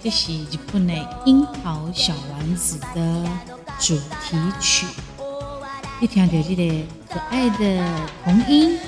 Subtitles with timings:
[0.00, 0.94] 这是日本的
[1.26, 3.24] 樱桃小丸子的
[3.80, 4.86] 主题曲。
[6.00, 7.84] 一听到这个可爱的
[8.22, 8.78] 童音，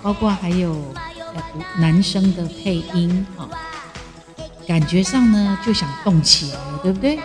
[0.00, 0.94] 包括还有
[1.78, 3.48] 男生的配音，哈，
[4.66, 7.18] 感觉上呢就想动起来了，对不对？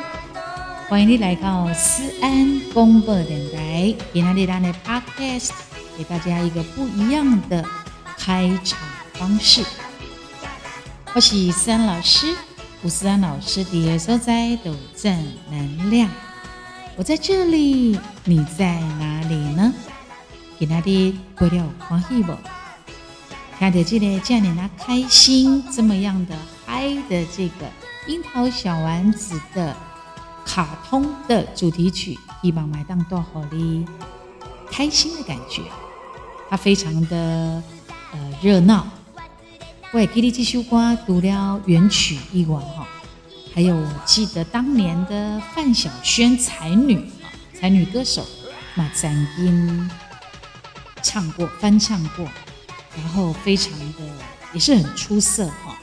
[0.89, 5.51] 欢迎你来到思安广播电台，今天咱的 Podcast
[5.95, 7.63] 给大家一个不一样的
[8.17, 8.79] 开场
[9.13, 9.63] 方式。
[11.13, 12.35] 我是思安老师，
[12.83, 15.17] 吴思安老师的所在都正
[15.49, 16.09] 能量。
[16.97, 19.73] 我在这里，你在哪里呢？
[20.59, 22.33] 给他的过了欢喜不？
[23.57, 27.65] 看到这个这样的开心，这么样的嗨的这个
[28.07, 29.75] 樱桃小丸子的。
[30.45, 33.85] 卡通的主题曲，希望买当多好哩，
[34.69, 35.61] 开心的感觉，
[36.49, 37.63] 它非常的
[38.11, 38.85] 呃热闹。
[39.93, 42.87] 喂，给你这首歌读了原曲一晚哈，
[43.53, 48.25] 还有我记得当年的范晓萱才女啊，才女歌手
[48.73, 49.91] 那曾经
[51.03, 52.27] 唱过翻唱过，
[52.97, 54.01] 然后非常的
[54.51, 55.77] 也是很出色哈。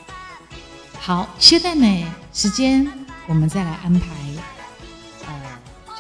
[0.99, 2.93] 好，现在呢时间
[3.29, 4.09] 我们再来安排。
[5.25, 5.33] 呃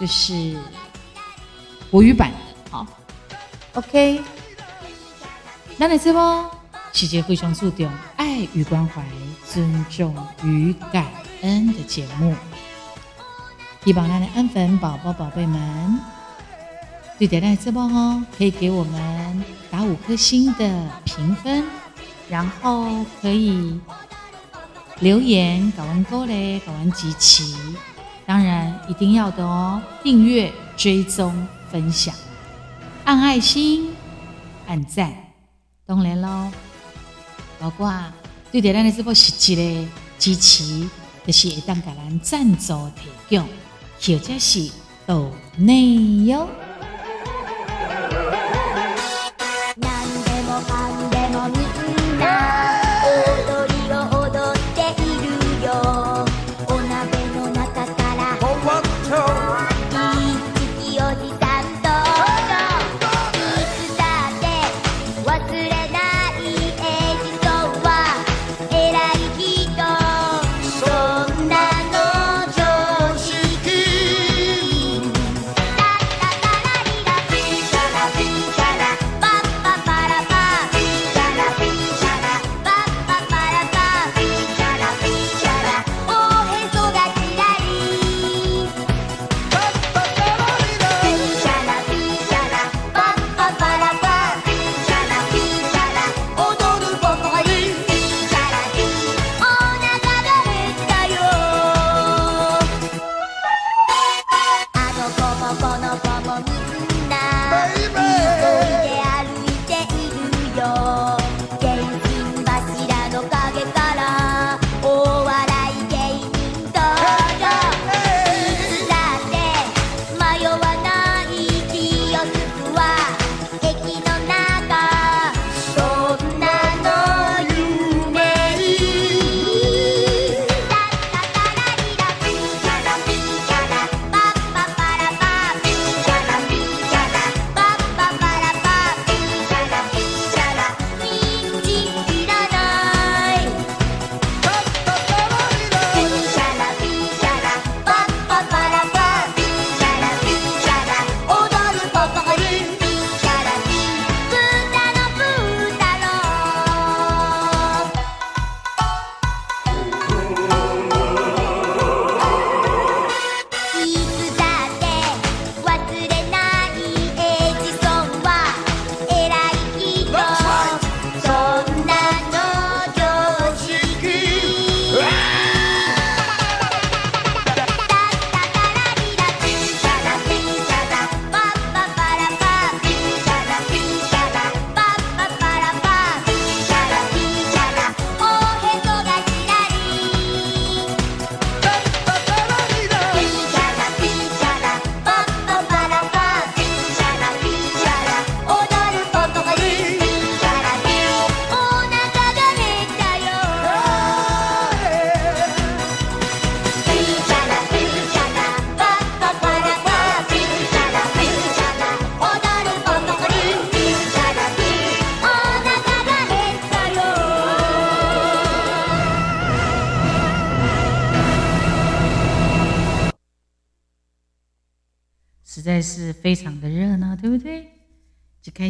[0.00, 0.56] 就是
[1.92, 2.36] 国语版的，
[2.72, 2.84] 好
[3.74, 4.20] ，OK。
[5.76, 6.12] 那你这
[6.90, 9.02] 波细节非常注重爱与关怀、
[9.46, 11.06] 尊重与感
[11.42, 12.34] 恩的节目，
[13.84, 16.00] 希望咱的安粉宝宝宝贝们，
[17.18, 21.64] 对点赞这波哦，可以给我们打五颗星的评分，
[22.28, 23.80] 然后可以
[24.98, 27.54] 留言搞完勾嘞，搞完集齐。
[28.26, 29.80] 当然一定要的哦！
[30.04, 32.14] 订阅、追踪、分享，
[33.04, 33.92] 按爱心、
[34.66, 35.12] 按赞，
[35.86, 36.50] 当然喽。
[37.60, 37.92] 包括
[38.50, 39.88] 对点咱的这部实际的
[40.18, 40.88] 支持，
[41.26, 43.46] 就是会当给咱赞助提供，
[44.00, 44.70] 或者是
[45.06, 45.94] 岛内
[46.26, 46.48] 容。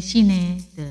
[0.00, 0.90] 开始呢的，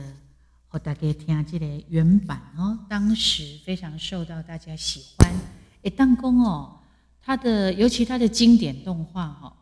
[0.67, 5.33] 和大家听这个原版哦，当时非常受到大家喜欢。
[5.81, 6.77] 诶，当公哦，
[7.19, 9.51] 他的尤其他的经典动画哦，《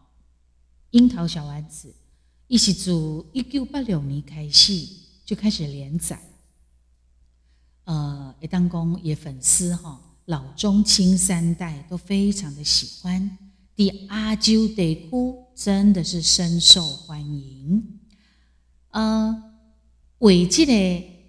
[0.89, 1.87] 樱桃小丸子》，
[2.47, 2.91] 一起自
[3.31, 4.85] 一九八六年开始
[5.23, 6.19] 就开始连载。
[7.85, 9.97] 呃，诶，当公也粉丝哈。
[10.25, 13.37] 老中青三代都非常的喜欢，
[13.77, 17.96] 第阿啾得哭真的是深受欢迎。
[18.97, 19.43] 呃，
[20.17, 20.73] 伟记的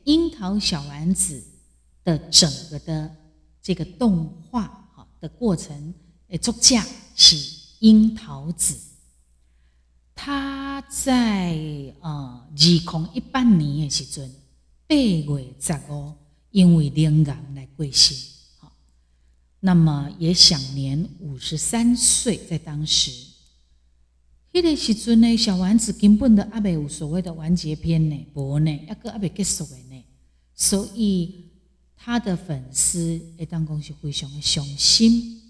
[0.04, 1.44] 樱桃小丸子
[2.02, 3.14] 的整个的
[3.60, 4.62] 这个动画
[4.94, 5.92] 哈的过程，
[6.28, 6.82] 诶，作家
[7.14, 7.36] 是
[7.80, 8.74] 樱桃子，
[10.14, 11.52] 他在
[12.00, 14.34] 呃二零一八年的时阵
[14.86, 16.14] 八月十五
[16.50, 18.14] 因为灵感来过世。
[19.60, 23.10] 那么也享年五十三岁，在当时，
[24.52, 30.04] 迄个时阵呢，小丸子根本的阿未有所谓的完结篇呢，无呢，一个阿未结束的呢，
[30.54, 31.44] 所以
[31.96, 35.42] 他的粉丝会当讲是非常的伤心。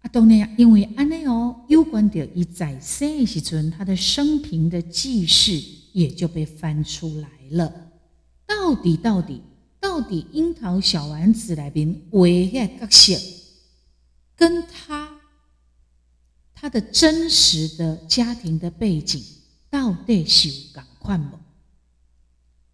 [0.00, 5.62] 啊，当然，因为安尼哦，有关着伊在生的时阵，他的生平的记事
[5.92, 7.72] 也就被翻出来了。
[8.44, 9.40] 到底到底
[9.78, 13.16] 到底，樱桃小丸子来边为遐角色？
[14.34, 15.11] 跟他
[16.62, 19.20] 他的真实的家庭的背景
[19.68, 21.36] 到底是有共款无？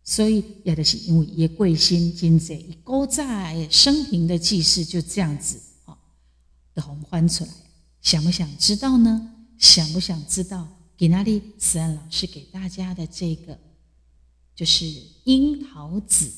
[0.05, 5.97] 所以也的是因为叶贵心今在一古在生平的记事就这样子啊
[6.75, 7.51] 的红翻出来，
[8.03, 9.33] 想不想知道呢？
[9.57, 10.69] 想不想知道？
[10.95, 13.59] 给那里慈安老师给大家的这个
[14.55, 14.85] 就是
[15.25, 16.31] 樱桃子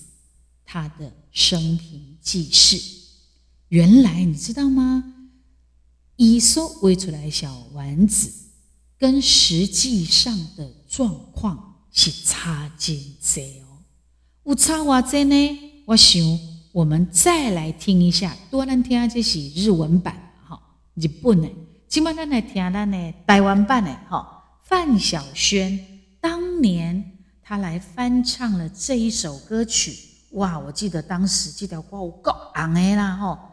[0.64, 2.80] 他的生平记事，
[3.70, 5.19] 原来你知道吗？
[6.22, 8.30] 伊所绘出来小丸子，
[8.98, 13.80] 跟实际上的状况是差真多哦。
[14.44, 15.58] 有差偌多呢？
[15.86, 16.22] 我想
[16.72, 20.60] 我们再来听一下，多难听这是日文版哈，
[20.92, 21.48] 日本的。
[21.88, 24.60] 今晚咱来听咱的台湾版的哈。
[24.64, 25.80] 范晓萱
[26.20, 29.96] 当年他来翻唱了这一首歌曲，
[30.32, 30.58] 哇！
[30.58, 33.46] 我记得当时这条歌有够红的啦哈。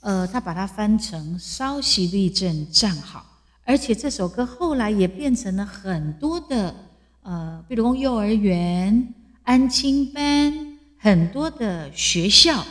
[0.00, 3.26] 呃，他把它翻成“稍息立正站好”，
[3.64, 6.74] 而且这首歌后来也变成了很多的
[7.22, 9.12] 呃，比如幼儿园、
[9.42, 12.64] 安亲班，很多的学校，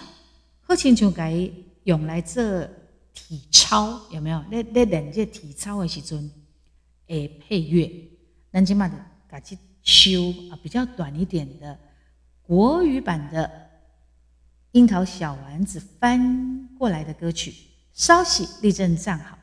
[0.62, 1.38] 后勤就改
[1.84, 2.44] 用来做
[3.14, 4.42] 体操，有没有？
[4.50, 6.32] 那那练这体操的时阵，
[7.08, 7.92] 诶，配乐，
[8.52, 8.96] 南京嘛的
[9.28, 11.78] 改去修啊，比较短一点的
[12.42, 13.67] 国语版的。
[14.78, 17.52] 樱桃小丸子翻过来的歌曲，
[17.94, 19.36] 稍息立正站好，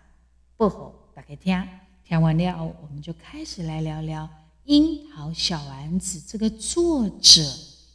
[0.57, 1.61] 不吼打开听，
[2.05, 4.31] 听完了我们就开始来聊聊
[4.62, 7.43] 樱桃小丸子这个作者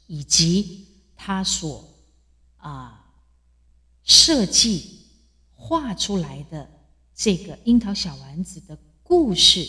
[0.07, 1.87] 以及他所
[2.57, 3.05] 啊
[4.03, 4.99] 设计
[5.55, 6.69] 画出来的
[7.15, 9.65] 这个樱桃小丸子的故事，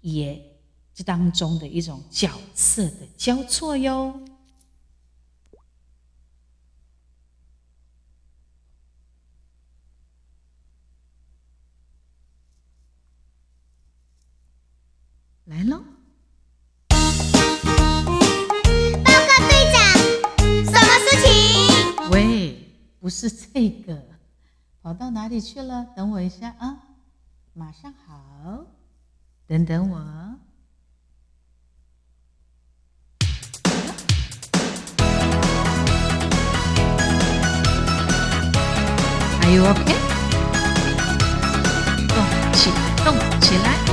[0.00, 0.42] 也
[0.92, 4.20] 这当中的一种角色的交错哟。
[15.46, 15.78] 来喽！
[16.88, 16.96] 报
[19.06, 19.78] 告队长，
[20.64, 22.10] 什么事情？
[22.10, 23.96] 喂，不是这个，
[24.82, 25.86] 跑到哪里去了？
[25.94, 26.78] 等我一下啊，
[27.52, 28.64] 马上好，
[29.46, 29.98] 等等我。
[39.42, 39.94] Are you OK？
[42.08, 42.18] 动
[42.52, 43.85] 起来，动起来！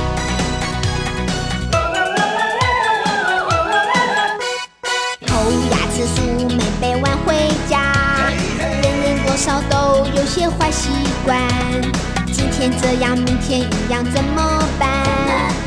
[6.84, 7.34] 每晚回
[7.66, 7.80] 家，
[8.58, 10.90] 人人多少都有些坏习
[11.24, 11.40] 惯，
[12.30, 14.86] 今天这样，明天一样，怎么办？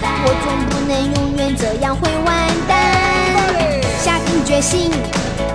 [0.03, 2.77] 我总不能永远这样会完蛋。
[3.99, 4.91] 下定决心，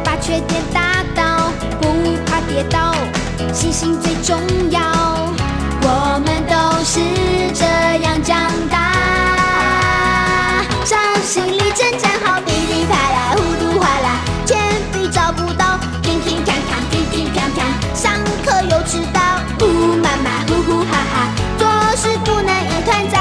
[0.03, 1.87] 把缺点打倒，不
[2.27, 2.93] 怕跌倒，
[3.55, 4.37] 信心最重
[4.73, 4.81] 要。
[5.85, 6.99] 我们都是
[7.55, 7.65] 这
[8.03, 9.32] 样长大，
[18.93, 19.21] 知道，
[19.61, 23.17] 呜呜妈妈，呼呼哈哈，做事不能一团糟。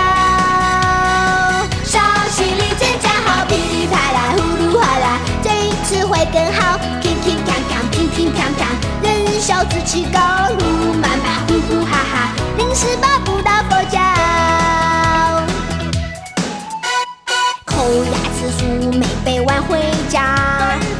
[1.85, 1.97] 稍
[2.29, 6.77] 息力真加好，噼里啪啦，呼噜哗啦，这一次会更好。
[7.01, 8.67] 平平乓乓，乒乒乓乓，
[9.01, 10.19] 人小志气高，
[10.59, 13.97] 呜呜妈妈，呼呼哈哈，临时抱不到佛脚。
[17.63, 20.35] 抠牙齿数没背完回家，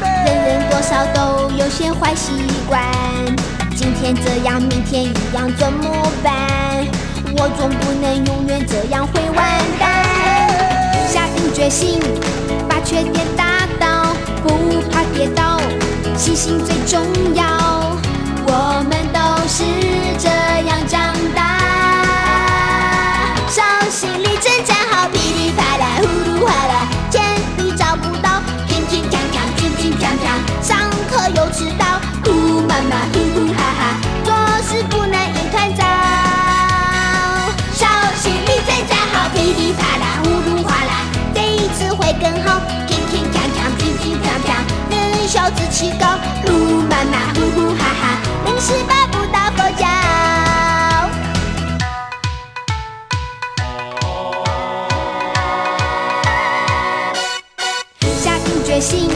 [0.00, 2.32] 人人多少都有些坏习
[2.66, 2.80] 惯。
[4.02, 5.88] 天这样，明天一样，怎么
[6.24, 6.84] 办？
[7.36, 9.88] 我总不能永远这样会完蛋。
[11.06, 12.00] 下定决心，
[12.68, 14.58] 把缺点打倒，不
[14.90, 15.60] 怕跌倒，
[16.16, 17.00] 信心最重
[17.36, 17.44] 要。
[18.44, 19.62] 我们都是
[20.18, 20.28] 这
[20.66, 21.40] 样长大。
[23.48, 27.22] 手心里真站好，噼里啪啦，呼噜哗啦，铅
[27.56, 30.26] 笔找不到，乒乒乓乓，乒乒乓乓，
[30.60, 32.00] 上课又迟到，
[32.72, 33.80] 妈妈，呼呼哈哈，
[34.24, 35.84] 做事不能一团糟。
[37.74, 37.84] 手
[38.16, 44.50] 心里真站好，噼里啪啦，呼噜哗啦，这一次会更好，乒乒乓乓，乒乒乓乓，
[44.90, 46.06] 人小志气高，
[46.46, 46.48] 呼
[46.88, 49.86] 妈妈，呼呼哈哈，临时抱不到佛脚。
[58.18, 59.10] 下定决心，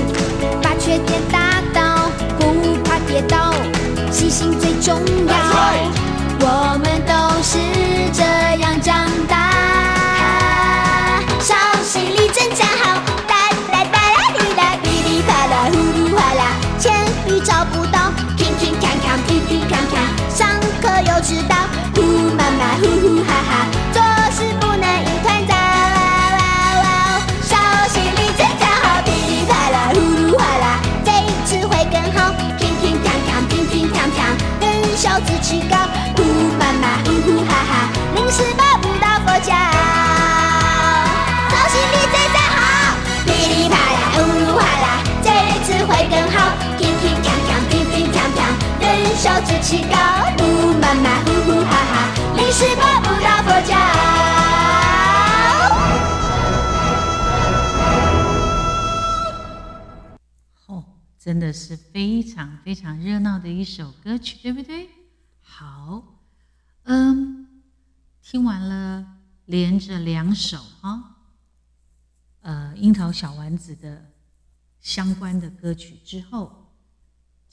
[4.36, 4.94] 心最重
[5.26, 5.34] 要。
[6.40, 7.95] 我们都是
[49.66, 49.96] 人小志气高，
[50.38, 51.94] 呼妈妈，呼呼哈哈，
[52.36, 53.74] 临时抱不到佛脚。
[60.66, 60.84] 哦，
[61.18, 64.88] 真的是非常非常热闹的一首歌曲，对不对？
[65.40, 66.00] 好，
[66.84, 67.48] 嗯，
[68.22, 69.04] 听完了
[69.46, 71.16] 连着两首啊，
[72.42, 74.12] 呃，樱桃小丸子的
[74.80, 76.65] 相关的歌曲之后，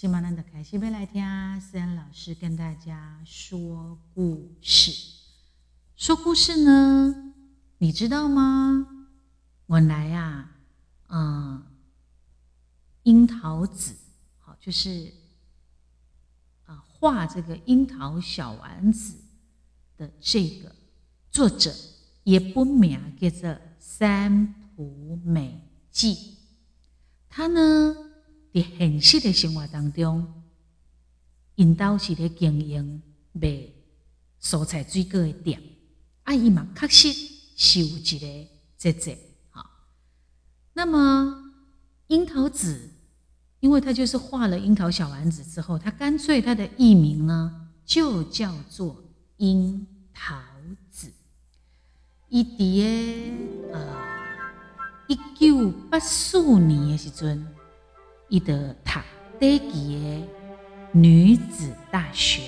[0.03, 1.23] 今晚咱的开始要来听
[1.61, 4.91] 思安老师跟大家说故事。
[5.95, 7.33] 说故事呢，
[7.77, 8.85] 你知道吗？
[9.65, 10.57] 我来呀、
[11.07, 11.63] 嗯。
[13.03, 13.95] 樱桃子，
[14.39, 15.13] 好，就是
[16.65, 19.15] 啊，画这个樱桃小丸子
[19.95, 20.75] 的这个
[21.31, 21.73] 作者
[22.25, 26.35] 也不名叫做三浦美纪。
[27.29, 27.95] 他呢，
[28.53, 30.25] 在现实的生活当中，
[31.55, 33.67] 因兜是咧经营卖
[34.41, 35.61] 蔬菜水果的店，
[36.23, 37.11] 啊，伊嘛确实
[37.55, 39.17] 是有一个姐姐，
[39.49, 39.69] 好，
[40.73, 41.39] 那么。
[42.07, 42.91] 樱桃子，
[43.59, 49.03] 因为他就是画了樱桃小丸子之后，他干脆他的艺名呢就叫做
[49.37, 50.35] 樱桃
[50.91, 51.11] 子。
[52.27, 53.95] 伊伫个呃
[55.07, 57.47] 一九八四年的时阵，
[58.33, 58.99] 伊得读
[59.39, 60.27] 第一期的
[60.91, 62.41] 女子大学。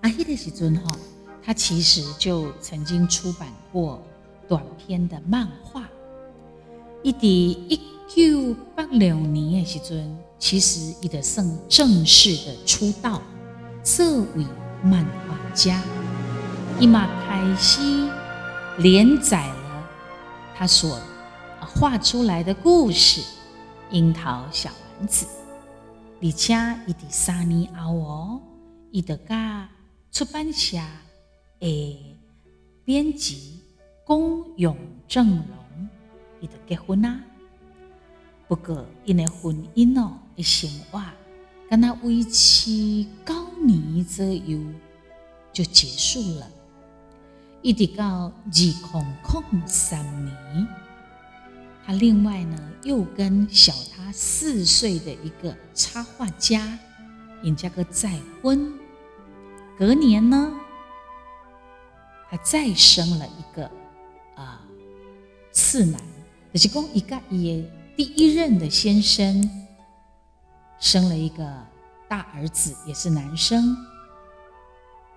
[0.00, 0.96] 啊，迄个时阵吼，
[1.44, 4.02] 他其实就曾经出版过
[4.48, 5.86] 短篇的漫画。
[7.02, 13.20] 伊伫一九八六年的时阵，其实伊就算正式的出道，
[13.82, 14.46] 作为
[14.82, 15.82] 漫画家。
[16.80, 18.08] 伊嘛开始
[18.78, 19.88] 连载了
[20.56, 20.98] 他所
[21.60, 23.20] 画出来的故事
[23.90, 25.26] 《樱桃小丸子》，
[26.20, 26.54] 而且
[26.86, 28.40] 伊伫三年后哦，
[28.90, 29.68] 伊就甲
[30.10, 30.76] 出版社
[31.60, 32.16] 的
[32.84, 33.60] 编辑
[34.04, 34.76] 宫永
[35.06, 35.88] 正隆，
[36.40, 37.20] 伊就结婚啦。
[38.48, 41.02] 不过，因的婚姻哦，的生活，
[41.68, 44.60] 跟他维持九年左右
[45.52, 46.48] 就结束了。
[47.62, 48.72] 一直到二零
[49.50, 50.68] 零三年，
[51.86, 56.76] 他另外呢又跟小他四岁的一个插画家，
[57.42, 58.72] 尹家哥再婚。
[59.78, 60.52] 隔年呢，
[62.28, 63.70] 他再生了一个
[64.34, 64.60] 啊、
[65.52, 66.00] 次男，
[66.52, 67.64] 就是讲一个也。
[67.96, 69.50] 第一任的先生
[70.78, 71.50] 生了一个
[72.06, 73.74] 大儿子，也是男生。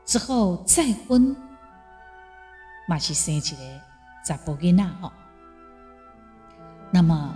[0.05, 1.35] 之后再婚，
[2.87, 3.57] 嘛是生一个
[4.25, 5.11] 查甫囡仔吼。
[6.91, 7.35] 那么，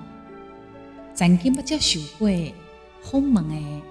[1.13, 2.27] 曾经不叫受过
[3.01, 3.81] 鸿门的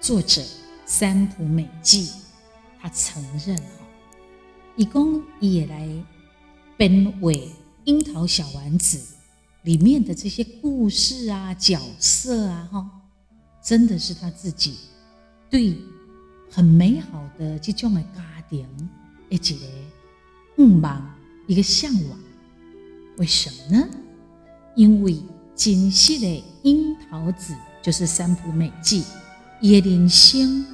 [0.00, 0.42] 作者
[0.84, 2.10] 三浦美纪，
[2.80, 3.86] 他承认哈，
[4.76, 5.88] 一共也来
[6.76, 7.34] 编为
[7.84, 8.98] 《樱桃小丸子》。
[9.62, 12.90] 里面的这些故事啊、角色啊，哈，
[13.60, 14.76] 真的是他自己
[15.50, 15.76] 对
[16.48, 18.64] 很美好的这种的家庭
[19.28, 19.56] 一个
[20.56, 21.14] 愿望，
[21.48, 22.18] 一个向往。
[23.16, 23.88] 为什么呢？
[24.76, 25.16] 因为
[25.54, 29.02] 真实的樱桃子就是三浦美纪，
[29.58, 30.64] 伊的人生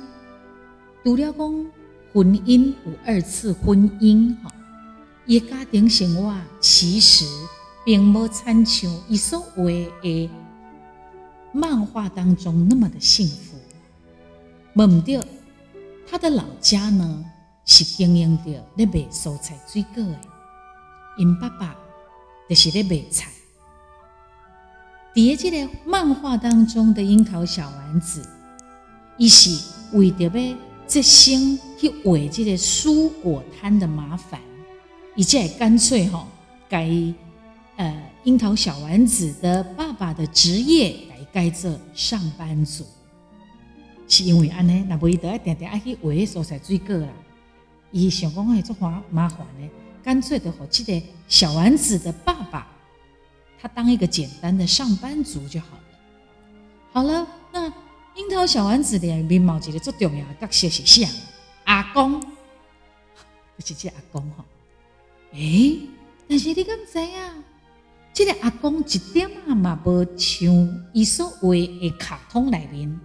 [1.04, 1.66] 除了讲
[2.12, 4.52] 婚姻有二次婚姻，哈，
[5.24, 7.24] 伊家庭生活其实
[7.84, 9.62] 并无参像伊所画
[10.02, 10.30] 的
[11.52, 13.56] 漫画当中那么的幸福。
[14.74, 15.24] 问到
[16.10, 17.24] 他的老家呢，
[17.64, 20.18] 是经营着咧卖蔬菜水果的，
[21.18, 21.76] 因爸爸
[22.48, 23.30] 就是咧卖菜。
[25.14, 28.26] 伫个即个漫画当中的樱桃小丸子，
[29.18, 29.50] 伊是
[29.92, 34.40] 为着要节省去画即个蔬果摊的麻烦，
[35.14, 36.26] 伊才干脆吼
[36.66, 36.88] 改
[37.76, 42.86] 呃樱桃小丸子的爸爸的职业改改做上班族，
[44.08, 47.08] 是因为安尼，那无伊得爱定定爱去画蔬菜水果啦。
[47.90, 49.68] 伊想讲会做麻麻烦呢，
[50.02, 52.66] 干脆的和即个小丸子的爸爸。
[53.62, 55.82] 他当一个简单的上班族就好了。
[56.92, 57.66] 好了，那
[58.16, 61.08] 樱桃小丸子里面某一个最重要的角色是谁？
[61.62, 64.44] 阿公，就是这阿公哈。
[65.34, 65.78] 诶，
[66.28, 67.34] 但是你敢知啊？
[68.12, 73.00] 这个阿公一点啊嘛无像伊所画的卡通里面，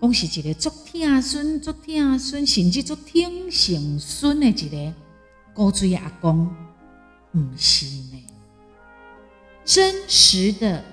[0.00, 4.94] 讲是一个足听孙、足听孙，甚至足听成孙的一个
[5.54, 6.50] 高追阿公，
[7.34, 8.25] 毋是呢。
[9.66, 10.84] 真实的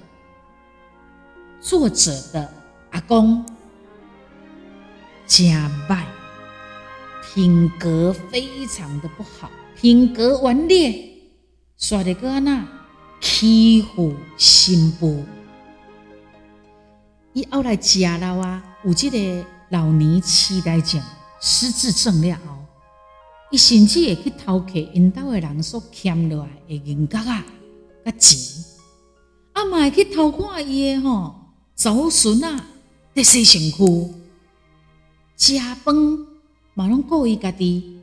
[1.62, 2.52] 作者的
[2.90, 3.46] 阿公，
[5.28, 6.08] 假败，
[7.22, 11.08] 品格非常的不好，品格顽劣，
[11.78, 12.68] 耍的个那
[13.22, 15.24] 欺负新妇。
[17.34, 21.00] 伊后来食了啊，有这个老年痴呆症、
[21.40, 22.58] 失智症了后，
[23.52, 27.46] 伊甚至会去偷窃因兜的人所欠落来的银角啊。
[28.04, 28.40] 个钱，
[29.54, 31.36] 阿妈去偷看伊诶吼，
[31.76, 32.66] 祖孙啊，
[33.16, 34.14] 在洗身躯，
[35.38, 35.96] 食饭
[36.74, 38.00] 嘛拢顾伊家己，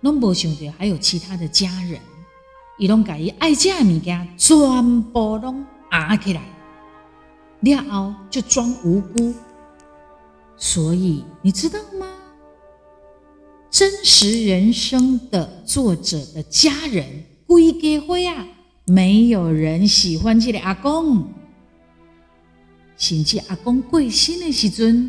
[0.00, 2.00] 拢无想着还有其他的家人，
[2.78, 6.42] 伊拢甲伊爱食诶物件全部拢压起来，
[7.60, 9.34] 了后就装无辜。
[10.56, 12.08] 所以你知道吗？
[13.70, 18.46] 真实人生的作者的家人规家伙啊！
[18.86, 21.26] 没有人喜欢这个阿公，
[22.98, 25.08] 甚至阿公贵姓的时尊，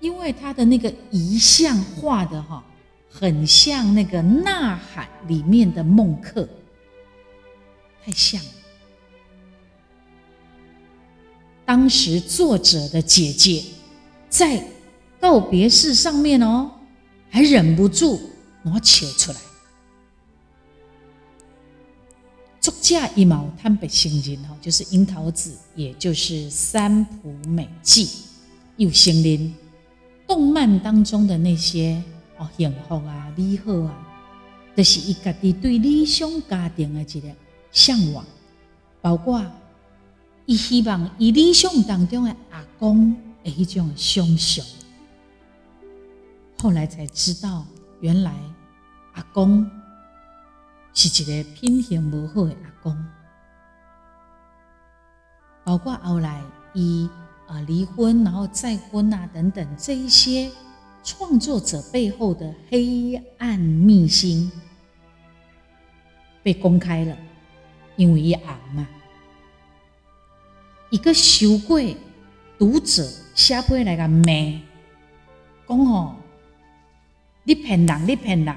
[0.00, 2.62] 因为他的那个遗像画的哈，
[3.08, 6.46] 很像那个《呐喊》里面的孟克，
[8.04, 8.50] 太像了。
[11.64, 13.64] 当时作者的姐姐
[14.28, 14.62] 在
[15.18, 16.70] 告别式上面哦，
[17.30, 18.20] 还忍不住
[18.62, 19.38] 拿求出来。
[22.84, 28.06] 作家一毛坦白承认哈，就是樱桃子，也就是三浦美纪，
[28.76, 29.54] 有承认
[30.26, 32.02] 动漫当中的那些
[32.36, 34.06] 哦幸福啊、美好啊，
[34.76, 37.28] 都是伊家己对理想家庭的一个
[37.72, 38.22] 向往，
[39.00, 39.42] 包括
[40.44, 44.62] 伊希望伊理想当中的阿公的一种想象。
[46.58, 47.64] 后来才知道，
[48.02, 48.34] 原来
[49.14, 49.66] 阿公。
[50.94, 53.04] 是一个品行无好的阿公，
[55.64, 56.40] 包括后来
[56.72, 57.10] 伊
[57.48, 60.48] 啊离婚，然后再婚啊等等，这一些
[61.02, 64.50] 创作者背后的黑暗秘辛
[66.44, 67.16] 被公开了，
[67.96, 68.86] 因为伊红嘛，
[70.90, 71.96] 一个羞愧
[72.56, 73.04] 读者
[73.34, 74.24] 下背来个骂，
[75.66, 76.14] 讲吼，
[77.42, 78.56] 你骗人，你骗人。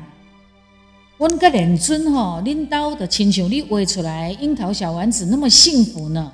[1.17, 6.32] 阮个连尊吼，恁兜的亲像你画出来樱桃小丸子那么幸福呢？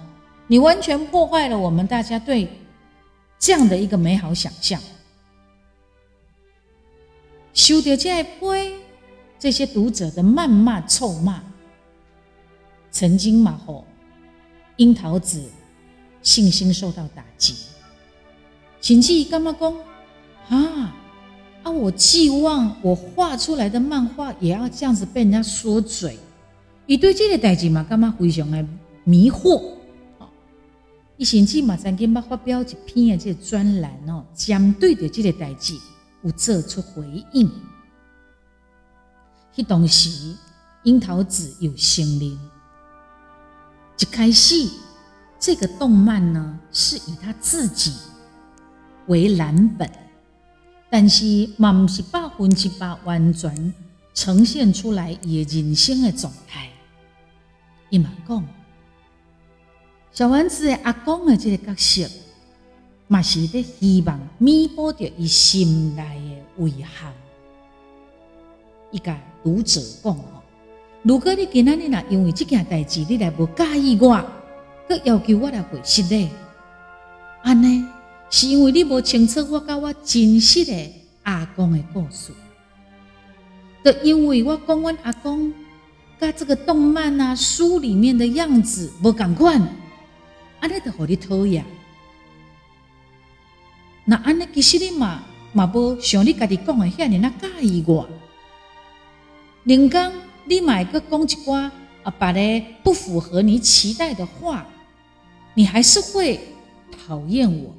[0.47, 2.49] 你完全破坏了我们大家对
[3.39, 4.79] 这样的一个美好想象。
[7.53, 8.39] 受到这批
[9.39, 11.41] 这些读者的谩骂臭骂，
[12.91, 13.85] 曾经嘛吼，
[14.75, 15.41] 樱桃子
[16.21, 17.55] 信心受到打击，
[18.81, 19.73] 甚至干嘛讲
[20.49, 20.97] 啊？
[21.63, 21.71] 啊！
[21.71, 26.19] 我寄望我画出来的漫画也要这样子被人家说嘴，
[26.85, 28.65] 伊对这个代志嘛，干嘛非常的
[29.03, 29.61] 迷惑？
[30.19, 30.27] 哦，
[31.17, 35.73] 一星期马上给马发表一篇的这个专栏哦，针对着这个代志
[36.21, 37.49] 有做出回应。
[39.55, 40.35] 迄当时
[40.83, 42.37] 樱桃子有声音，
[43.99, 44.67] 一开始
[45.39, 47.93] 这个动漫呢是以他自己
[49.07, 49.89] 为蓝本，
[50.93, 53.73] 但是嘛不是百分之百完全
[54.13, 56.69] 呈现出来伊人生的状态。
[57.89, 58.45] 伊嘛讲，
[60.11, 62.07] 小丸子的阿公的这个角色，
[63.07, 67.11] 嘛是在希望弥补着伊心内的遗憾。
[68.91, 70.43] 伊甲读者讲吼，
[71.01, 74.23] 如果你今仔日若因为这件代志，你来无介意我。
[74.87, 76.29] 佮要求我来回失礼，
[77.41, 77.83] 安尼
[78.35, 80.73] 是因为你无清楚我甲我真实的
[81.21, 82.31] 阿公的故事，
[83.85, 85.53] 就因为我讲阮阿公
[86.19, 89.61] 甲这个动漫啊书里面的样子无共款，
[90.59, 91.63] 安尼就互你讨厌。
[94.05, 98.09] 那安尼其实你嘛嘛无像你家己讲的遐尔那介意我，
[99.63, 100.11] 人讲
[100.45, 101.69] 你买个讲一寡
[102.01, 104.65] 啊，别个不符合你期待的话。
[105.53, 106.39] 你还是会
[107.05, 107.75] 讨厌我？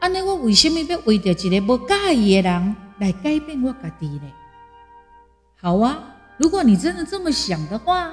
[0.00, 4.22] 安尼我为什么要为着一个无介意的人来改变我家己呢？
[5.60, 5.98] 好啊，
[6.38, 8.10] 如果你真的这么想的话，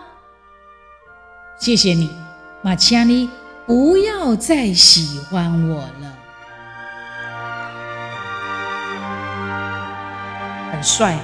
[1.57, 2.09] 谢谢你，
[2.61, 3.29] 马请你
[3.65, 6.13] 不要再喜欢我了。
[10.73, 11.21] 很帅哈。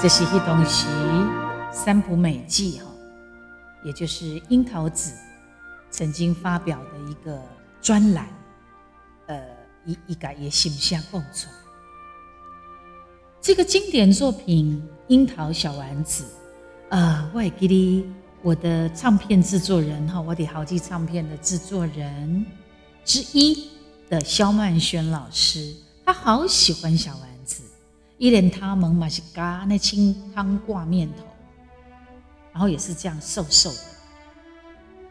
[0.00, 0.86] 这是一东西，
[1.72, 2.87] 三浦美纪哈，
[3.84, 5.12] 也就是樱桃子
[5.90, 7.40] 曾经发表的一个
[7.80, 8.26] 专栏，
[9.26, 9.40] 呃，
[9.86, 11.52] 一一个也形象共存。
[13.40, 16.24] 这个经典作品《樱桃小丸子》，
[16.90, 18.06] 呃，我也记得
[18.42, 22.44] 我的唱片制作人哈，我的豪记唱片的制作人
[23.04, 23.70] 之一
[24.08, 27.62] 的萧曼轩老师，他好喜欢小丸子。
[28.18, 31.24] 一连他们嘛是加那清汤挂面头，
[32.58, 33.78] 然后也是这样瘦瘦的，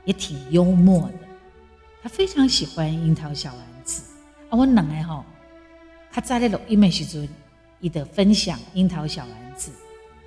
[0.04, 1.20] 也挺幽默的。
[2.04, 4.02] 他非常喜欢樱桃小丸子
[4.50, 4.58] 啊！
[4.58, 5.24] 我奶奶吼，
[6.12, 7.30] 他在那录音的时阵，
[7.80, 9.72] 伊的分享樱桃小丸子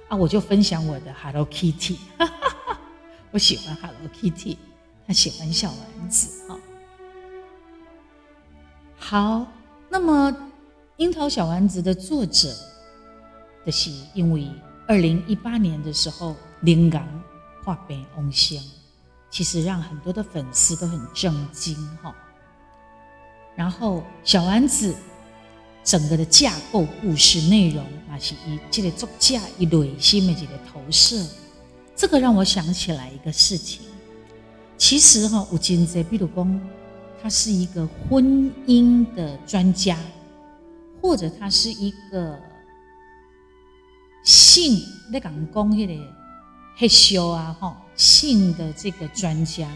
[0.09, 1.99] 啊，我就分享我的 Hello Kitty，
[3.33, 4.57] 我喜欢 Hello Kitty，
[5.07, 6.59] 他喜欢小丸子哈。
[8.97, 9.47] 好，
[9.91, 10.35] 那么
[10.97, 12.49] 樱桃小丸子的作者。
[13.67, 14.51] 的是因为
[14.89, 17.07] 二零一八年的时候，灵感
[17.65, 18.63] 化悲翁香，
[19.31, 22.15] 其实让很多的粉丝都很震惊哈。
[23.57, 24.95] 然后小丸子
[25.83, 31.27] 整个的架构、故事内容，那是以这个作家一类新媒体的投射，
[31.97, 33.83] 这个让我想起来一个事情。
[34.77, 36.61] 其实哈，吴金在比如讲，
[37.23, 39.99] 他是一个婚姻的专家，
[41.01, 42.39] 或者他是一个。
[44.23, 46.15] 性那讲讲迄个
[46.81, 49.71] 害羞啊，吼性的这个专家，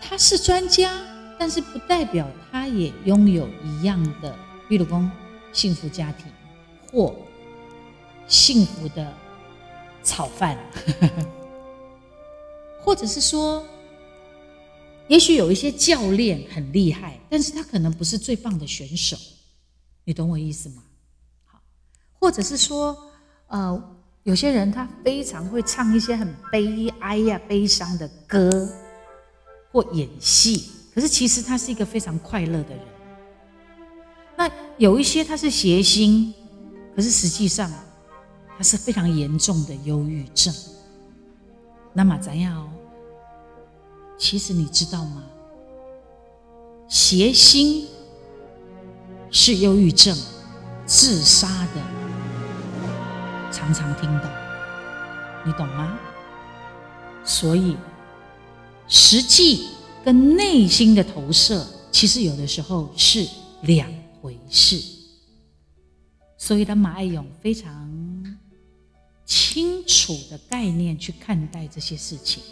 [0.00, 0.96] 他是专家，
[1.40, 4.32] 但是不代表他也拥有一样的，
[4.68, 5.10] 比如讲
[5.52, 6.26] 幸福家庭
[6.92, 7.16] 或
[8.28, 9.12] 幸福的
[10.04, 10.56] 炒饭，
[12.80, 13.66] 或者是说，
[15.08, 19.16] 也许有一些教练很厉害，但是他可能不是最棒的选手，
[20.04, 20.84] 你懂我意思吗？
[21.44, 21.60] 好
[22.20, 22.96] 或者是说，
[23.48, 23.96] 呃，
[24.30, 28.68] 有些人他非常会唱一些很悲哀呀、悲伤的歌，
[29.72, 32.78] 或演戏，可是其实他是一个非常快乐的人。
[34.36, 36.32] 那有一些他是谐星，
[36.94, 37.68] 可是实际上
[38.56, 40.54] 他是非常严重的忧郁症。
[41.92, 42.72] 那么怎样？
[44.16, 45.24] 其实你知道吗？
[46.86, 47.84] 谐星
[49.32, 50.16] 是忧郁症
[50.86, 51.99] 自杀的。
[53.52, 54.30] 常常听到，
[55.44, 55.98] 你懂吗？
[57.24, 57.76] 所以，
[58.88, 59.68] 实际
[60.04, 63.26] 跟内心的投射，其实有的时候是
[63.62, 64.80] 两回事。
[66.38, 68.36] 所以，他马爱勇非常
[69.26, 72.42] 清楚的概念去看待这些事情。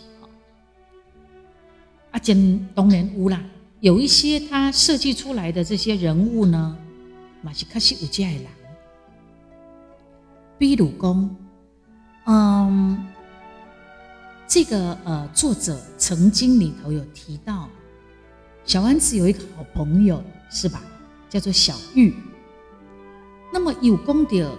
[2.10, 3.42] 阿简当然有啦，
[3.80, 6.76] 有一些他设计出来的这些人物呢，
[7.42, 8.50] 马西卡西有这样的人。
[10.58, 11.36] 比如讲，
[12.26, 13.06] 嗯，
[14.48, 17.68] 这个呃，作者曾经里头有提到，
[18.64, 20.82] 小丸子有一个好朋友，是吧？
[21.30, 22.12] 叫做小玉。
[23.52, 24.50] 那么有功的，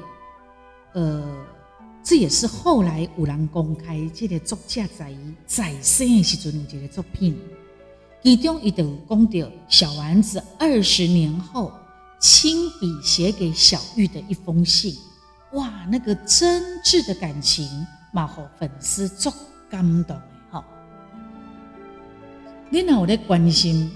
[0.94, 1.46] 呃，
[2.02, 5.14] 这也是后来有人公开这个作家在
[5.46, 7.38] 在生的时阵有这个作品，
[8.24, 11.72] 其中一有讲到小丸子二十年后
[12.20, 14.96] 亲笔写给小玉的一封信。
[15.54, 17.68] 哇，那个真挚的感情，
[18.12, 19.32] 嘛，互粉丝足
[19.70, 20.64] 感动的哈。
[22.70, 23.92] 你若有咧关心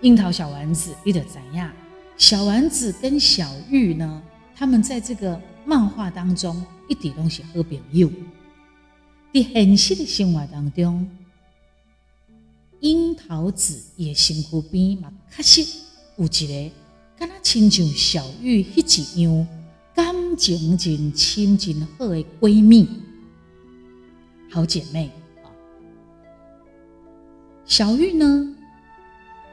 [0.00, 1.72] 樱桃小丸子，你得怎样？
[2.16, 4.22] 小丸子跟小玉呢？
[4.54, 8.08] 他们在这个漫画当中一点都是好朋友。
[9.34, 11.08] 在现实的生活当中，
[12.78, 15.62] 樱桃子也身躯边嘛，确实
[16.16, 16.74] 有一个，
[17.18, 19.48] 敢若亲像小玉迄一样，
[19.94, 22.88] 感情真亲真好的闺蜜、
[24.50, 25.10] 好姐妹
[25.42, 25.46] 啊。
[27.64, 28.56] 小玉呢，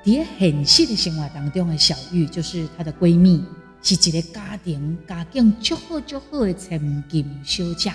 [0.06, 3.44] 在现实的生活当中的小玉，就是她的闺蜜，
[3.82, 7.92] 是一个家庭家境足好足好的千金小姐。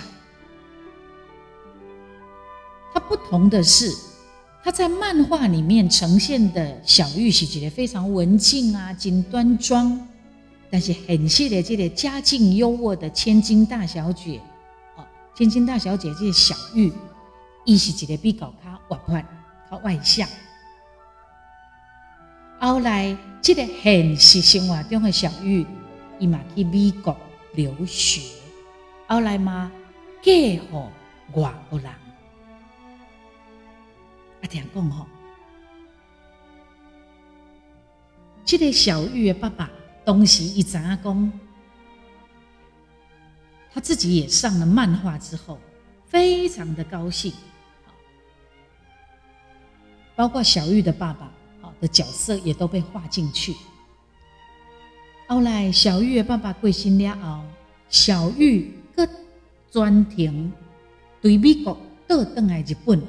[2.93, 3.91] 她不同的是，
[4.63, 10.07] 她在漫画里面呈现的小玉是一个非常文静啊、真端庄，
[10.75, 14.41] 但是很实的这个家境优渥的千金大小姐，
[14.97, 16.91] 哦，千金大小姐这个小玉，
[17.63, 19.23] 伊是一个比较较活泼、
[19.71, 20.27] 较外向。
[22.59, 25.65] 后来，这个现实生活中的小玉，
[26.19, 27.15] 伊嘛去美国
[27.53, 28.19] 留学，
[29.07, 29.71] 后来嘛
[30.21, 30.59] 嫁予
[31.35, 31.89] 外国人。
[34.49, 35.05] 听讲吼，
[38.43, 39.71] 这个小玉的爸爸
[40.05, 41.31] 东西一知影讲，
[43.73, 45.59] 他自己也上了漫画之后，
[46.05, 47.33] 非常的高兴。
[50.15, 53.53] 包括小玉的爸爸好的角色也都被画进去。
[55.27, 57.43] 后来小玉的爸爸过身了后，
[57.89, 59.05] 小玉搁
[59.71, 60.53] 专程
[61.21, 63.01] 对美国倒转来日本。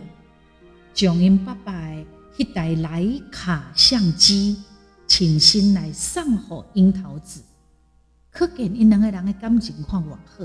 [0.95, 2.07] 将因爸爸的
[2.39, 4.57] 迄台徕卡相机
[5.07, 7.41] 亲身来送好樱桃子，
[8.31, 10.45] 可见因两个人的感情看偌好。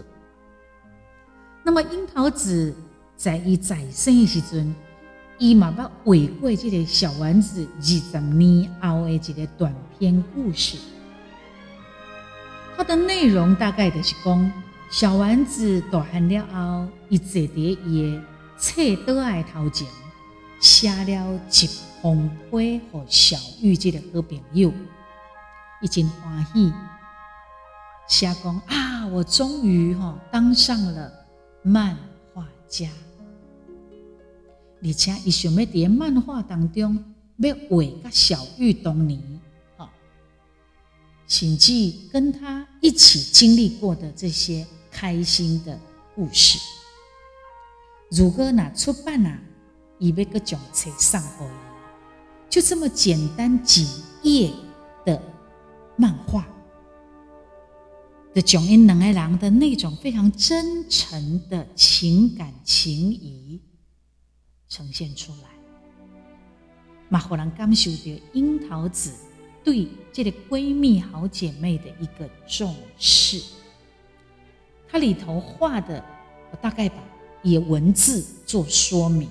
[1.64, 2.74] 那么樱桃子
[3.16, 4.74] 在伊在生的时阵，
[5.38, 10.78] 伊嘛捌画过这个小丸子二十年后的一个短篇故事。
[12.78, 14.52] 它的内容大概就是讲，
[14.90, 18.22] 小丸子大汉了后，伊坐伫伊的
[18.58, 19.88] 册桌的头前。
[20.60, 21.06] 写了
[21.50, 21.68] 一
[22.02, 24.74] 封批给小玉这个好朋友，
[25.82, 26.74] 已经欢喜，
[28.08, 31.12] 写讲啊，我终于哈当上了
[31.64, 31.96] 漫
[32.34, 32.90] 画家，
[34.84, 37.04] 而且伊想要在漫画当中
[37.38, 39.22] 要画个小玉当年，
[39.78, 39.90] 哈，
[41.28, 41.72] 甚至
[42.12, 45.80] 跟他一起经历过的这些开心的
[46.16, 46.58] 故事，
[48.10, 49.40] 如果拿出版啊。
[50.04, 51.46] 伊要个种册上回，
[52.52, 53.88] 就这么简单几
[54.24, 54.52] 页
[55.06, 55.24] 的
[55.96, 56.46] 漫画，
[58.34, 63.62] 的种因两个人的那种非常真诚的情感情谊
[64.68, 65.48] 呈现出来，
[67.08, 69.14] 马虎人感受到樱桃子
[69.64, 73.42] 对这个闺蜜好姐妹的一个重视。
[74.90, 76.04] 它里头画的，
[76.52, 77.02] 我大概把
[77.44, 79.30] 以文字做说明。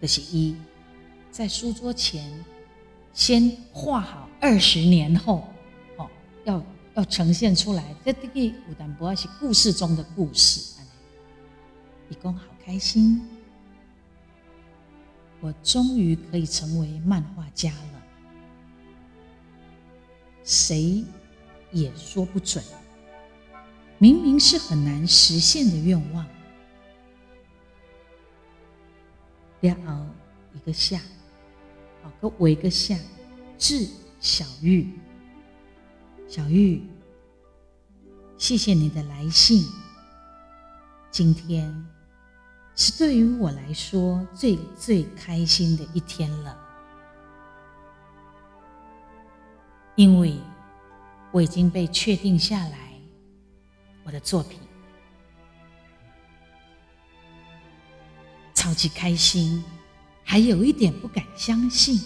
[0.00, 0.54] 的是一，
[1.38, 2.44] 在书桌前
[3.12, 5.46] 先画好二十年后，
[5.96, 6.10] 哦，
[6.44, 6.60] 要
[6.96, 7.94] 要呈现出来。
[8.04, 10.80] 这这个武丹博是故事中的故事，
[12.08, 13.22] 一共好开心，
[15.40, 18.02] 我终于可以成为漫画家了。
[20.42, 21.04] 谁
[21.70, 22.64] 也说不准，
[23.98, 26.26] 明明是很难实现的愿望。
[29.60, 30.04] 然后
[30.52, 31.00] 一个下，
[32.08, 32.96] 好个围个下，
[33.58, 33.86] 致
[34.20, 34.90] 小玉。
[36.26, 36.82] 小玉，
[38.36, 39.64] 谢谢你的来信。
[41.10, 41.86] 今天
[42.76, 46.56] 是对于我来说最最开心的一天了，
[49.96, 50.36] 因为
[51.30, 52.92] 我已经被确定下来，
[54.04, 54.60] 我的作品。
[58.54, 59.64] 超级开心，
[60.30, 61.98] 还有一点不敢相信。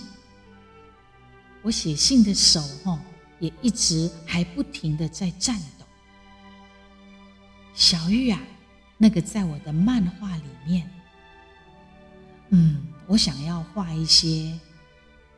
[1.60, 2.96] 我写信的手哦，
[3.40, 5.84] 也一直还不停的在颤抖。
[7.74, 8.40] 小玉啊，
[8.96, 10.88] 那个在我的漫画里面，
[12.50, 14.56] 嗯，我想要画一些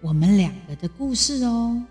[0.03, 1.83] 我们两个的故事哦。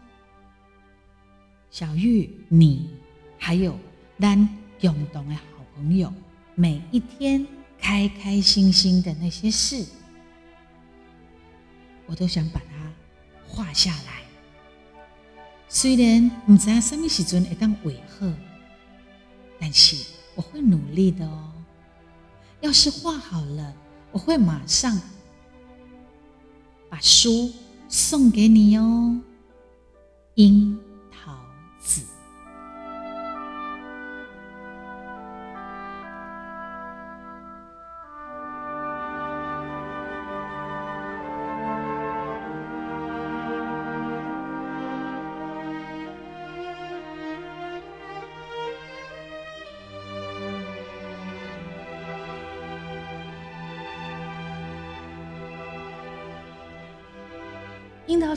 [1.71, 2.91] 小玉，你
[3.39, 3.75] 还有
[4.19, 4.37] 咱
[4.79, 5.41] 共同的好
[5.75, 6.13] 朋友，
[6.53, 7.43] 每一天。
[7.85, 9.85] 开开心心的那些事，
[12.05, 12.91] 我都想把它
[13.47, 14.23] 画下来。
[15.69, 18.31] 虽然唔知什么时阵会当尾鹤，
[19.59, 19.95] 但是
[20.35, 21.51] 我会努力的哦。
[22.61, 23.75] 要是画好了，
[24.11, 24.99] 我会马上
[26.89, 27.51] 把书
[27.89, 29.19] 送给你哦。
[30.35, 30.79] 因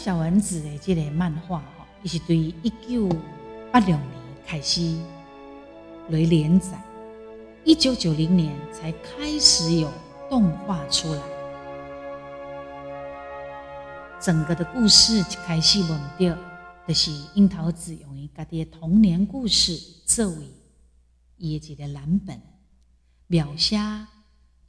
[0.07, 3.09] 小丸子的这个漫画哈，也是对一九
[3.73, 4.09] 八六年
[4.47, 4.97] 开始
[6.11, 6.81] 来连载，
[7.65, 9.93] 一九九零年才开始有
[10.31, 11.21] 动画出来。
[14.21, 16.39] 整个的故事一开始忘掉，
[16.87, 20.37] 就是樱桃子用伊家己的童年故事作为
[21.37, 22.41] 伊的一个蓝本，
[23.27, 23.77] 描写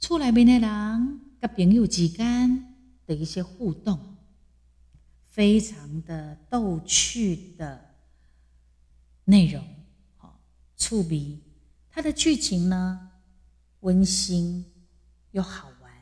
[0.00, 2.74] 厝内面的人跟朋友之间
[3.06, 4.07] 的一些互动。
[5.38, 7.94] 非常的逗趣的
[9.22, 9.62] 内容，
[10.16, 10.36] 好，
[10.76, 11.38] 触鼻。
[11.88, 13.08] 它的剧情呢，
[13.78, 14.64] 温馨
[15.30, 15.92] 又好玩，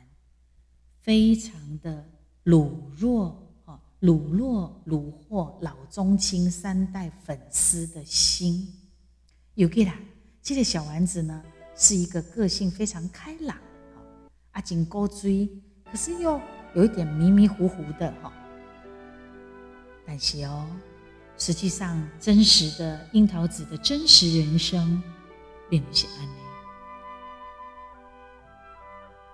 [1.03, 2.03] 非常的
[2.45, 8.67] 掳弱，哈，掳落虏获老中青三代粉丝的心。
[9.53, 9.93] 有给啦，
[10.41, 11.43] 这个小丸子呢，
[11.75, 14.01] 是一个个性非常开朗，哈，
[14.53, 15.47] 阿紧高追，
[15.85, 16.41] 可是又
[16.73, 18.33] 有一点迷迷糊糊的，哈。
[20.09, 20.65] 但是哦，
[21.37, 25.03] 实际上真实的樱桃子的真实人生
[25.69, 26.31] 并不是安尼。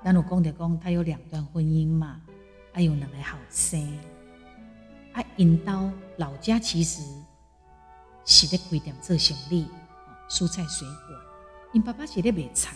[0.04, 2.20] 咱有讲的讲，他有两段婚姻嘛，
[2.74, 3.80] 还有两个后生。
[5.14, 7.04] 啊，因到老家其实
[8.26, 9.68] 是在开店做生意，
[10.28, 11.16] 蔬菜水果。
[11.72, 12.76] 因爸爸是在卖菜，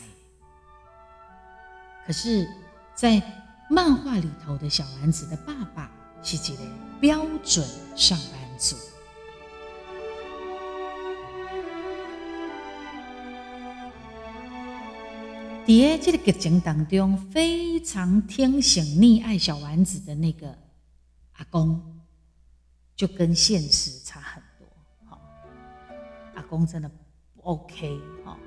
[2.06, 2.48] 可是，
[2.94, 3.20] 在
[3.72, 5.90] 漫画里头的小丸子的爸爸。
[6.24, 6.64] 是一个
[7.00, 7.66] 标准
[7.98, 8.78] 上班族。
[15.66, 20.56] 在这个剧情当中，非常天性溺爱小丸子的那个
[21.34, 21.82] 阿公，
[22.96, 24.68] 就跟现实差很多。
[25.10, 25.20] 好，
[26.36, 28.00] 阿公真的不 OK。
[28.24, 28.38] 好。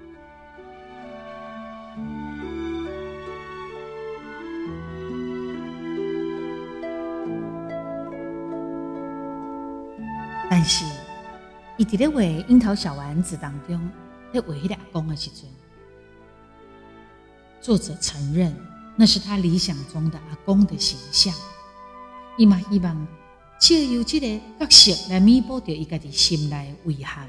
[10.63, 10.85] 但是，
[11.79, 13.81] 伊伫咧画樱桃小丸子当中，
[14.33, 15.49] 咧画迄个阿公的时阵，
[17.63, 18.55] 作者承认
[18.95, 21.33] 那是他理想中的阿公的形象。
[22.37, 23.09] 伊嘛希望
[23.59, 24.27] 借由这个
[24.59, 27.27] 角色来弥补掉伊家己心内遗憾。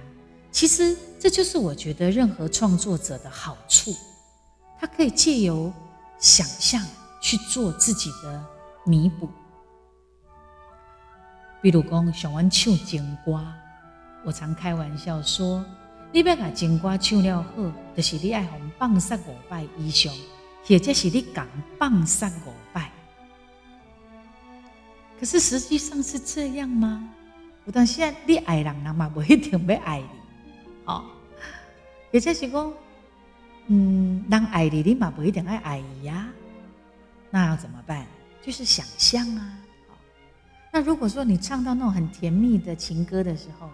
[0.52, 3.96] 其实，这就是我觉得任何创作者的好处，
[4.78, 5.72] 他可以借由
[6.20, 6.86] 想象
[7.22, 8.46] 去做自己的
[8.86, 9.30] 弥补。
[11.62, 13.40] 比如讲，想玩唱情歌，
[14.24, 15.64] 我常开玩笑说，
[16.12, 20.12] 你要把情歌唱了好，就是你爱红放杀五拜以上，
[20.66, 21.48] 或者是你敢
[21.78, 22.92] 放杀五拜。
[25.20, 27.08] 可是实际上是这样吗？
[27.66, 30.08] 有当现在你爱人，人嘛不一定要爱你，
[30.86, 31.06] 哦，
[32.12, 32.74] 或者是讲，
[33.68, 36.28] 嗯，人爱你，你嘛不一定爱爱伊呀。
[37.30, 38.04] 那要怎么办？
[38.42, 39.60] 就是想象啊。
[40.72, 43.70] 那如果说你唱到那种很甜蜜的情歌的时候，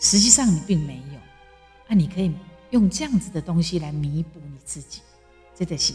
[0.00, 1.20] 实际上你并没有，
[1.86, 2.34] 那你可以
[2.70, 5.00] 用这样子的东西来弥补你自己，
[5.54, 5.92] 这的是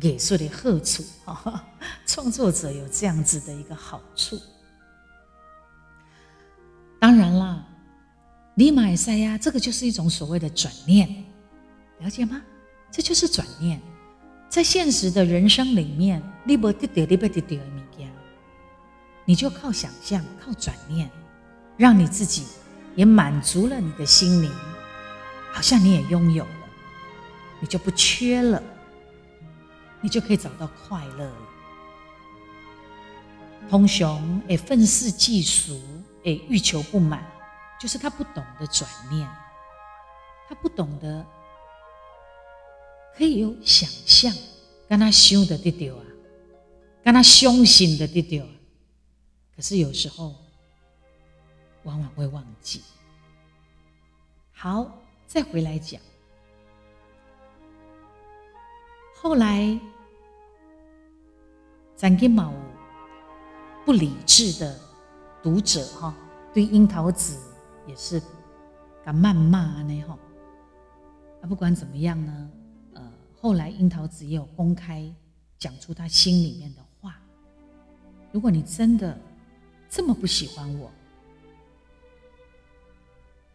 [0.00, 1.64] 艺术的好处哈。
[2.06, 4.38] 创作者有这样子的一个好处。
[7.00, 7.64] 当然啦，
[8.54, 11.24] 你买赛呀，这个就是一种所谓的转念，
[11.98, 12.40] 了解吗？
[12.90, 13.80] 这就是转念。
[14.48, 18.10] 在现实的人生里面，你不得到，你不得到的物件，
[19.26, 21.10] 你就靠想象，靠转念，
[21.76, 22.46] 让你自己
[22.96, 24.50] 也满足了你的心灵，
[25.52, 26.50] 好像你也拥有了，
[27.60, 28.62] 你就不缺了，
[30.00, 31.36] 你就可以找到快乐了。
[33.68, 35.78] 通雄诶，愤世嫉俗
[36.24, 37.22] 诶，欲求不满，
[37.78, 39.28] 就是他不懂得转念，
[40.48, 41.24] 他不懂得。
[43.18, 44.32] 可以有想象，
[44.88, 46.04] 跟他想的得到啊，
[47.02, 48.50] 跟他相信的得到啊。
[49.56, 50.36] 可是有时候，
[51.82, 52.80] 往往会忘记。
[54.52, 56.00] 好，再回来讲。
[59.16, 59.76] 后来，
[61.96, 62.54] 咱给某
[63.84, 64.78] 不理智的
[65.42, 66.14] 读者哈，
[66.54, 67.36] 对樱桃子
[67.84, 68.22] 也是
[69.04, 70.16] 敢谩骂呢哈。
[71.42, 72.50] 啊，不管怎么样呢，
[73.40, 75.04] 后来樱桃子也有公开
[75.58, 77.16] 讲出他心里面的话。
[78.32, 79.18] 如果你真的
[79.88, 80.90] 这么不喜欢我，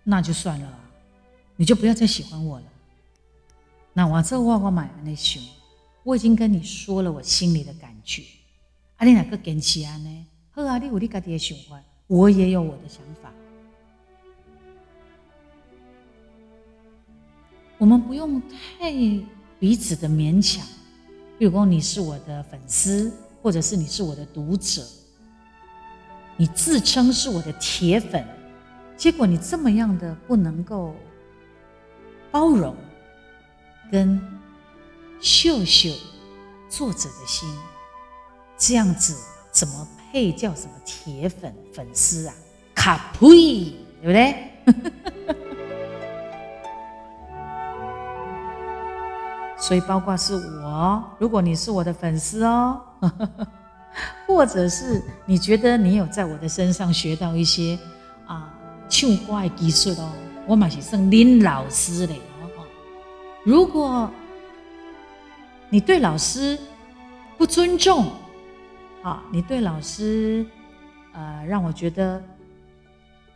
[0.04, 0.80] 那就算了，
[1.56, 2.66] 你就不要再喜欢我了。
[3.94, 5.44] 那我这话我买那想，
[6.04, 8.24] 我已经跟你说了我心里的感觉。
[8.98, 10.26] 啊，你哪个坚持啊呢？
[10.52, 13.32] 好啊，你有你家己的想法，我也有我的想法。
[17.78, 18.92] 我们不用太
[19.64, 20.62] 彼此的勉强。
[21.38, 23.10] 比如说，你是我的粉丝，
[23.42, 24.86] 或者是你是我的读者，
[26.36, 28.28] 你自称是我的铁粉，
[28.98, 30.94] 结果你这么样的不能够
[32.30, 32.76] 包容，
[33.90, 34.22] 跟
[35.22, 35.96] 秀秀
[36.70, 37.48] 作者的心，
[38.58, 39.16] 这样子
[39.50, 42.36] 怎么配叫什么铁粉粉丝啊？
[42.76, 45.34] 卡呸，对不对？
[49.66, 52.82] 所以，包括是我，如果你是我的粉丝哦，
[54.28, 57.80] 或者是你觉得你有在我的身上学到一些
[58.28, 58.54] 啊
[58.90, 60.12] 唱歌的技术哦，
[60.46, 62.50] 我嘛是算林老师嘞哦。
[63.46, 64.12] 如果
[65.70, 66.60] 你对老师
[67.38, 68.12] 不尊重，
[69.02, 70.46] 啊，你对老师
[71.14, 72.22] 呃让我觉得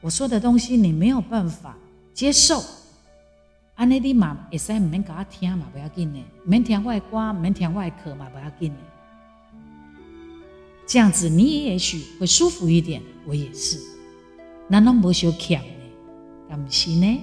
[0.01, 1.73] 我说的东西你没有办法
[2.13, 2.61] 接受。
[3.77, 6.19] 安尼你嘛会使毋免甲我听嘛，不要紧呢。
[6.43, 8.77] 免听我的歌，免听我的课嘛，不要紧呢。
[10.87, 13.79] 这样子你也许会舒服一点，我也是。
[14.67, 15.69] 难道无小强呢？
[16.49, 17.21] 敢不是呢？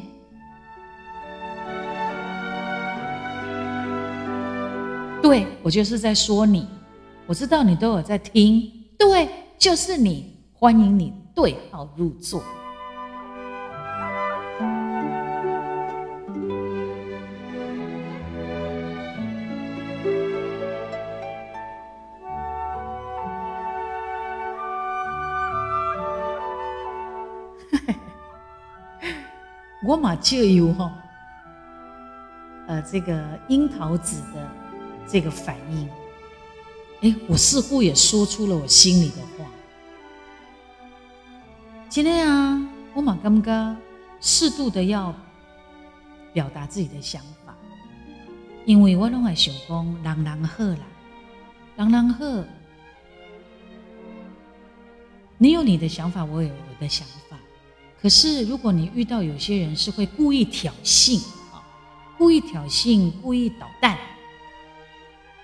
[5.21, 6.69] 对我就是在说你，
[7.27, 8.71] 我知道你都有在听。
[8.97, 9.29] 对，
[9.59, 12.41] 就是你，欢迎你对号入座。
[30.05, 30.93] 嘛就有哈，
[32.67, 34.51] 呃，这个樱桃子的
[35.09, 35.89] 这个反应，
[37.01, 39.51] 哎，我似乎也说出了我心里的话。
[41.89, 42.61] 今天啊，
[42.93, 43.75] 我嘛刚刚
[44.21, 45.15] 适度的要
[46.35, 47.55] 表达自己的想法，
[48.67, 50.81] 因为我拢爱想讲，人人好啦，
[51.77, 52.45] 人人好，
[55.39, 57.39] 你有你的想法，我有我的想法。
[58.05, 61.19] 可是，如果你遇到有些人是会故意挑衅
[61.51, 61.65] 啊，
[62.19, 63.97] 故意挑衅、故意捣蛋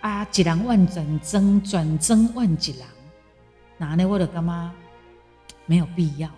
[0.02, 2.86] 啊，几狼万转增，转增万几狼，
[3.78, 4.06] 哪呢？
[4.06, 4.70] 我的干妈
[5.64, 6.28] 没有必要。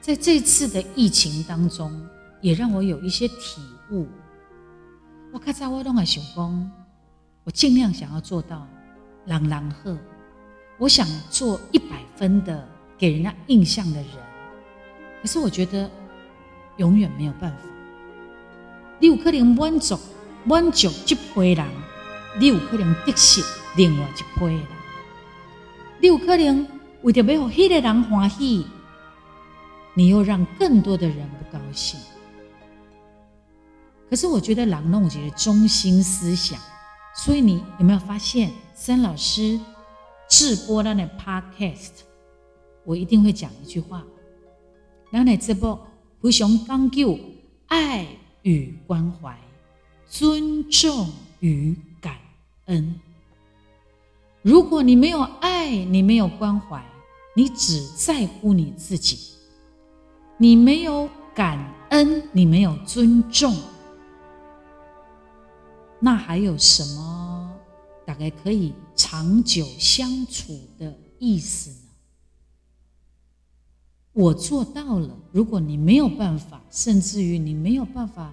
[0.00, 2.04] 在这次的疫情当中，
[2.40, 3.62] 也让我有一些体
[3.92, 4.08] 悟。
[5.32, 6.72] 我看在我东海想讲，
[7.44, 8.66] 我尽量想要做到
[9.26, 9.96] 朗朗赫，
[10.78, 12.68] 我想做一百分的
[12.98, 14.31] 给人家印象的人。
[15.22, 15.88] 可是我觉得
[16.78, 17.58] 永远没有办法。
[18.98, 19.98] 你有可能满足
[20.44, 21.66] 满足一批人，
[22.38, 23.40] 你有可能得失
[23.76, 24.66] 另外一批人。
[26.00, 26.66] 你有可能
[27.02, 28.66] 为着要让迄个人欢喜，
[29.94, 32.00] 你又让更多的人不高兴。
[34.10, 36.58] 可是我觉得朗弄节的中心思想，
[37.14, 39.58] 所以你有没有发现，森老师
[40.28, 42.02] 直播那的 podcast，
[42.84, 44.02] 我一定会讲一句话。
[45.12, 45.78] 咱的节目
[46.22, 47.18] 非常讲究
[47.66, 48.06] 爱
[48.40, 49.38] 与关怀、
[50.08, 51.10] 尊重
[51.40, 52.16] 与感
[52.64, 52.98] 恩。
[54.40, 56.82] 如果你没有爱，你没有关怀，
[57.36, 59.34] 你只在乎你自己，
[60.38, 63.54] 你没有感恩，你没有尊重，
[66.00, 67.54] 那还有什么
[68.06, 71.81] 大概可以长久相处的意思？
[74.12, 75.16] 我做到了。
[75.32, 78.32] 如果你没有办法，甚至于你没有办法，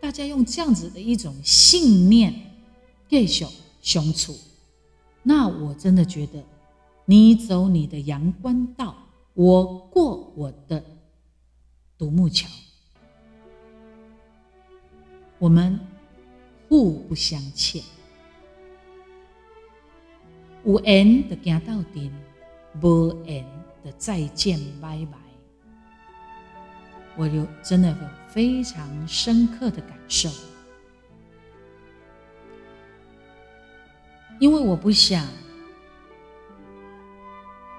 [0.00, 2.32] 大家用这样子的一种信念
[3.08, 3.44] 继续
[3.82, 4.36] 相处，
[5.22, 6.44] 那我真的觉得，
[7.06, 8.94] 你走你的阳关道，
[9.34, 10.84] 我过我的
[11.98, 12.48] 独木桥，
[15.38, 15.80] 我们
[16.68, 17.82] 互不相欠，
[20.64, 22.10] 有缘就行到底，
[22.80, 23.63] 无缘。
[23.84, 25.18] 的再见，拜拜！
[27.16, 27.96] 我有真的有
[28.28, 30.28] 非常深刻的感受，
[34.40, 35.24] 因为我不想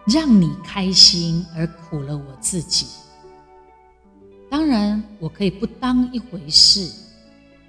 [0.07, 2.85] 让你开心而苦了我自己。
[4.49, 6.89] 当然，我可以不当一回事，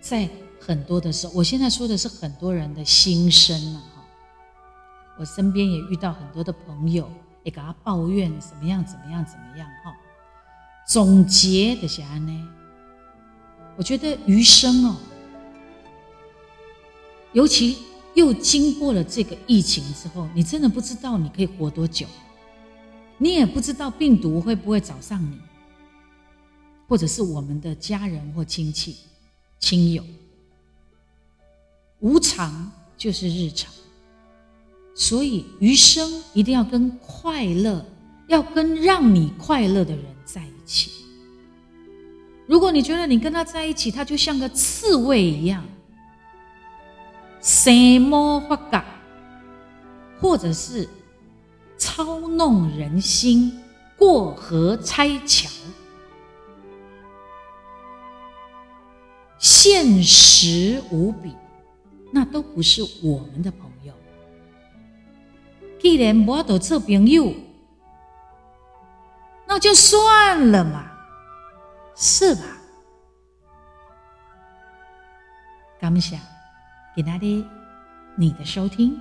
[0.00, 0.28] 在
[0.60, 4.04] 很多的时候，我现在说的是很多人的心声了哈。
[5.18, 7.10] 我身边也遇到很多的朋友，
[7.46, 9.94] 你给他抱怨怎么样怎么样怎么样哈。
[10.84, 12.48] 总结的是安呢，
[13.76, 14.96] 我觉得余生哦，
[17.32, 17.78] 尤其
[18.14, 22.04] 又经过了这个疫情之后，你真的不知道你可以活多久，
[23.16, 25.38] 你也不知道病毒会不会找上你。
[26.88, 28.96] 或者是我们的家人或亲戚、
[29.60, 30.04] 亲友，
[32.00, 33.72] 无常就是日常，
[34.98, 37.84] 所以余生一定要跟快乐，
[38.28, 40.90] 要跟让你快乐的人在一起。
[42.46, 45.62] 如果你觉得你跟他在一起，他就像个刺猬一样，
[47.42, 47.70] 什
[48.00, 48.84] 么发嘎，
[50.18, 50.88] 或者是
[51.76, 53.52] 操弄人心、
[53.98, 55.50] 过河拆桥。
[59.38, 61.34] 现实无比，
[62.10, 63.75] 那都不是我们的朋友。
[65.86, 67.32] 既然我都做朋友，
[69.46, 70.90] 那就算了嘛，
[71.94, 72.42] 是吧？
[75.78, 76.18] 感谢
[76.96, 77.24] 给大家
[78.16, 79.00] 你的收听，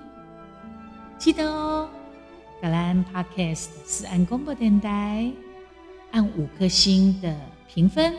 [1.18, 1.90] 记得哦，
[2.62, 5.34] 格兰 Podcast 是按广播电台
[6.12, 7.36] 按五颗星的
[7.68, 8.14] 评分。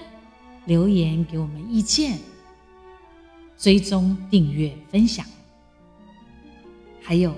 [0.64, 2.18] 留言给我们意见，
[3.56, 5.24] 追踪订阅分享，
[7.00, 7.32] 还有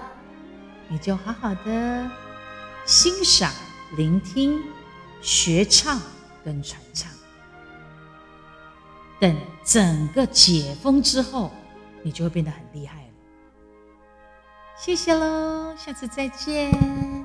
[0.88, 2.09] 你就好好的
[2.86, 3.51] 欣赏、
[3.97, 4.63] 聆听、
[5.21, 5.99] 学唱
[6.45, 7.11] 跟传唱。
[9.19, 11.51] 等整个解封之后，
[12.03, 13.07] 你就会变得很厉害了。
[14.78, 17.16] 谢谢喽，下次再见。